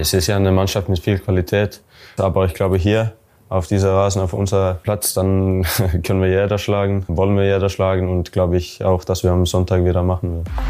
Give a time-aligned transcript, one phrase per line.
[0.00, 1.82] Es ist ja eine Mannschaft mit viel Qualität,
[2.16, 3.12] aber ich glaube hier
[3.50, 5.66] auf dieser Rasen, auf unser Platz, dann
[6.02, 9.44] können wir jeder schlagen, wollen wir jeder schlagen und glaube ich auch, dass wir am
[9.44, 10.69] Sonntag wieder machen werden.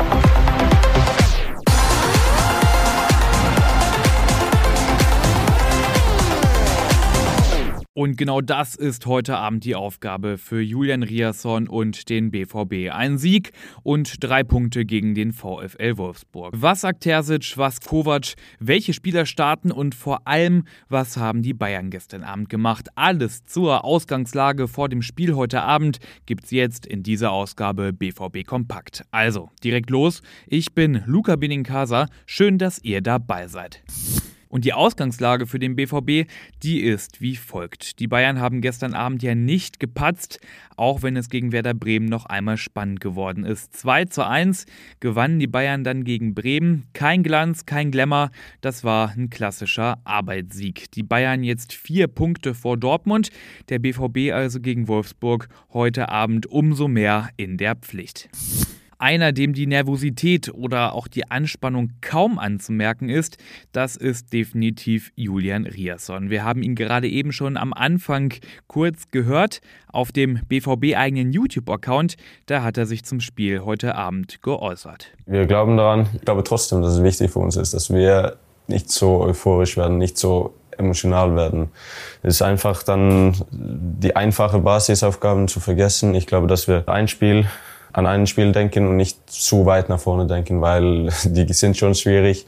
[8.01, 12.91] Und genau das ist heute Abend die Aufgabe für Julian Riasson und den BVB.
[12.91, 13.53] Ein Sieg
[13.83, 16.55] und drei Punkte gegen den VfL Wolfsburg.
[16.57, 21.91] Was sagt Terzic, was Kovac, welche Spieler starten und vor allem, was haben die Bayern
[21.91, 22.88] gestern Abend gemacht?
[22.95, 29.05] Alles zur Ausgangslage vor dem Spiel heute Abend gibt's jetzt in dieser Ausgabe BVB Kompakt.
[29.10, 30.23] Also, direkt los.
[30.46, 32.07] Ich bin Luca Benincasa.
[32.24, 33.82] Schön, dass ihr dabei seid.
[34.50, 36.28] Und die Ausgangslage für den BVB,
[36.62, 38.00] die ist wie folgt.
[38.00, 40.40] Die Bayern haben gestern Abend ja nicht gepatzt,
[40.76, 43.76] auch wenn es gegen Werder Bremen noch einmal spannend geworden ist.
[43.76, 44.66] 2 zu 1
[44.98, 46.88] gewannen die Bayern dann gegen Bremen.
[46.95, 50.90] Kein Glanz, kein Glamour, das war ein klassischer Arbeitssieg.
[50.92, 53.30] Die Bayern jetzt vier Punkte vor Dortmund,
[53.68, 58.29] der BVB also gegen Wolfsburg heute Abend umso mehr in der Pflicht.
[59.01, 63.38] Einer, dem die Nervosität oder auch die Anspannung kaum anzumerken ist,
[63.73, 66.28] das ist definitiv Julian Riasson.
[66.28, 68.34] Wir haben ihn gerade eben schon am Anfang
[68.66, 72.16] kurz gehört auf dem BVB-eigenen YouTube-Account.
[72.44, 75.06] Da hat er sich zum Spiel heute Abend geäußert.
[75.25, 78.91] Wir glauben daran, ich glaube trotzdem, dass es wichtig für uns ist, dass wir nicht
[78.91, 81.70] so euphorisch werden, nicht so emotional werden.
[82.22, 86.14] Es ist einfach dann die einfache Basisaufgaben zu vergessen.
[86.14, 87.47] Ich glaube, dass wir ein Spiel
[87.93, 91.94] an ein Spiel denken und nicht zu weit nach vorne denken, weil die sind schon
[91.94, 92.47] schwierig.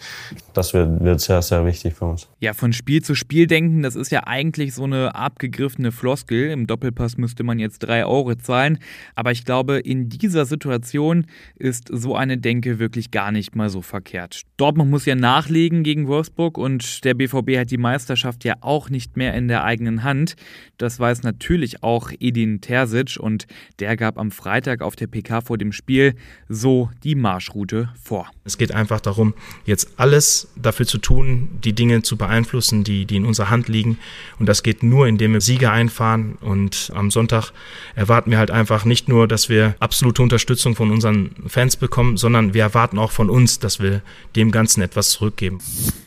[0.55, 2.29] Das wird, wird sehr, sehr wichtig für uns.
[2.41, 6.51] Ja, von Spiel zu Spiel denken, das ist ja eigentlich so eine abgegriffene Floskel.
[6.51, 8.79] Im Doppelpass müsste man jetzt drei Euro zahlen.
[9.15, 13.83] Aber ich glaube, in dieser Situation ist so eine Denke wirklich gar nicht mal so
[13.83, 14.43] verkehrt.
[14.57, 19.17] Dortmund muss ja nachlegen gegen Wolfsburg und der BVB hat die Meisterschaft ja auch nicht
[19.17, 20.37] mehr in der eigenen Hand.
[20.79, 23.47] Das weiß natürlich auch Edin Terzic und
[23.79, 26.15] der gab am Freitag auf der PK vor dem Spiel
[26.49, 28.31] so die Marschroute vor.
[28.45, 29.35] Es geht einfach darum,
[29.65, 33.99] jetzt alles dafür zu tun, die Dinge zu beeinflussen, die, die in unserer Hand liegen.
[34.39, 36.37] Und das geht nur, indem wir Siege einfahren.
[36.41, 37.53] Und am Sonntag
[37.95, 42.55] erwarten wir halt einfach nicht nur, dass wir absolute Unterstützung von unseren Fans bekommen, sondern
[42.55, 44.03] wir erwarten auch von uns, dass wir
[44.37, 45.59] dem Ganzen etwas zurückgeben.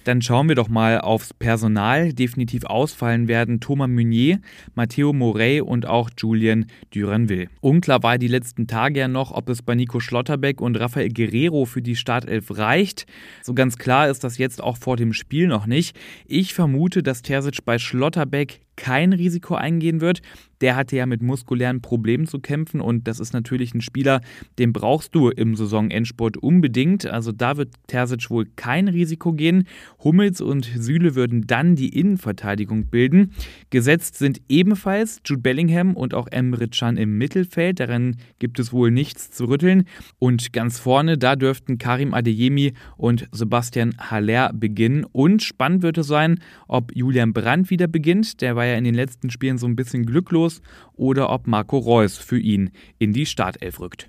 [0.03, 2.13] Dann schauen wir doch mal aufs Personal.
[2.13, 4.39] Definitiv ausfallen werden Thomas Meunier,
[4.75, 7.47] Matteo Morey und auch Julian Duranville.
[7.61, 11.65] Unklar war die letzten Tage ja noch, ob es bei Nico Schlotterbeck und Rafael Guerrero
[11.65, 13.05] für die Startelf reicht.
[13.41, 15.97] So ganz klar ist das jetzt auch vor dem Spiel noch nicht.
[16.25, 20.21] Ich vermute, dass Terzic bei Schlotterbeck kein Risiko eingehen wird.
[20.61, 24.21] Der hatte ja mit muskulären Problemen zu kämpfen und das ist natürlich ein Spieler,
[24.57, 27.05] den brauchst du im Saisonendsport unbedingt.
[27.05, 29.67] Also da wird Terzic wohl kein Risiko gehen.
[30.03, 33.31] Hummels und Süle würden dann die Innenverteidigung bilden.
[33.69, 37.79] Gesetzt sind ebenfalls Jude Bellingham und auch Emre Can im Mittelfeld.
[37.79, 39.83] Daran gibt es wohl nichts zu rütteln.
[40.19, 45.05] Und ganz vorne, da dürften Karim Adeyemi und Sebastian Haller beginnen.
[45.11, 48.41] Und spannend wird es sein, ob Julian Brandt wieder beginnt.
[48.41, 50.61] Der war war ja in den letzten Spielen so ein bisschen glücklos
[50.93, 54.07] oder ob Marco Reus für ihn in die Startelf rückt.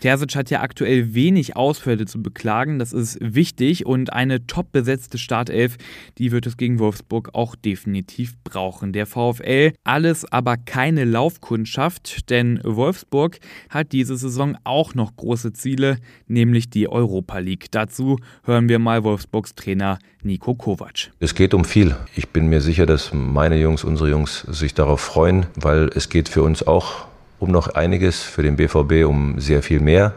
[0.00, 5.16] Terzic hat ja aktuell wenig Ausfälle zu beklagen, das ist wichtig und eine top besetzte
[5.16, 5.78] Startelf,
[6.18, 8.92] die wird es gegen Wolfsburg auch definitiv brauchen.
[8.92, 13.38] Der VfL alles aber keine Laufkundschaft, denn Wolfsburg
[13.70, 17.68] hat diese Saison auch noch große Ziele, nämlich die Europa League.
[17.70, 21.10] Dazu hören wir mal Wolfsburgs Trainer Nico Kovac.
[21.20, 21.96] Es geht um viel.
[22.16, 26.28] Ich bin mir sicher, dass meine Jungs, unsere Jungs sich darauf freuen, weil es geht
[26.28, 27.06] für uns auch
[27.38, 30.14] um noch einiges, für den BVB um sehr viel mehr.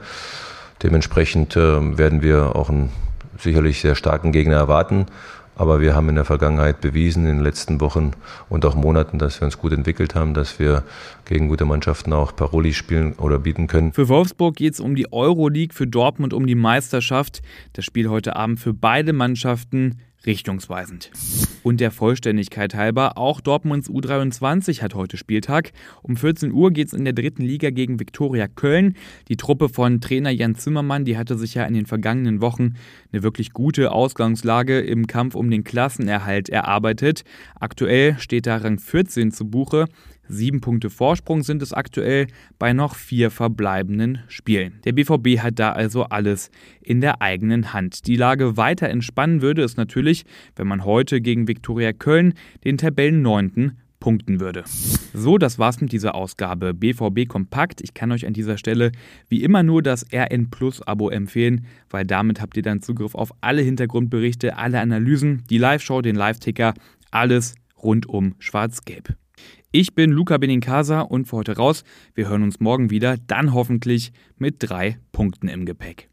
[0.82, 2.90] Dementsprechend äh, werden wir auch einen
[3.38, 5.06] sicherlich sehr starken Gegner erwarten.
[5.56, 8.14] Aber wir haben in der Vergangenheit bewiesen, in den letzten Wochen
[8.50, 10.84] und auch Monaten, dass wir uns gut entwickelt haben, dass wir
[11.26, 13.94] gegen gute Mannschaften auch Paroli spielen oder bieten können.
[13.94, 17.44] Für Wolfsburg geht es um die Euroleague, für Dortmund um die Meisterschaft.
[17.74, 21.12] Das Spiel heute Abend für beide Mannschaften richtungsweisend.
[21.64, 25.72] Und der Vollständigkeit halber, auch Dortmunds U23 hat heute Spieltag.
[26.02, 28.96] Um 14 Uhr geht es in der dritten Liga gegen Viktoria Köln.
[29.28, 32.76] Die Truppe von Trainer Jan Zimmermann, die hatte sich ja in den vergangenen Wochen
[33.12, 37.24] eine wirklich gute Ausgangslage im Kampf um den Klassenerhalt erarbeitet.
[37.60, 39.86] Aktuell steht da Rang 14 zu Buche.
[40.30, 42.28] Sieben Punkte Vorsprung sind es aktuell
[42.60, 44.80] bei noch vier verbleibenden Spielen.
[44.86, 46.52] Der BVB hat da also alles
[46.82, 48.08] in der eigenen Hand.
[48.08, 50.26] Die Lage weiter entspannen würde es natürlich,
[50.56, 52.34] wenn man heute gegen Viktoria Köln
[52.64, 54.64] den Tabellenneunten punkten würde.
[55.14, 57.82] So, das war's mit dieser Ausgabe BVB Kompakt.
[57.82, 58.92] Ich kann euch an dieser Stelle
[59.28, 63.32] wie immer nur das RN Plus Abo empfehlen, weil damit habt ihr dann Zugriff auf
[63.42, 66.74] alle Hintergrundberichte, alle Analysen, die Live-Show, den Live-Ticker,
[67.12, 69.16] alles rund um Schwarz-Gelb.
[69.72, 71.84] Ich bin Luca Benincasa und für heute raus.
[72.16, 76.10] Wir hören uns morgen wieder, dann hoffentlich mit drei Punkten im Gepäck.